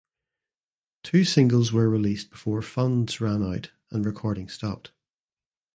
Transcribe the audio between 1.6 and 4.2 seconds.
were released before funds ran out and